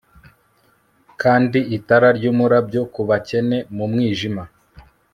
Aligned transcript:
kandi 1.21 1.59
itara 1.77 2.07
ryumurabyo 2.17 2.81
kubakene 2.93 3.57
mu 3.75 3.85
mwijima 3.91 4.43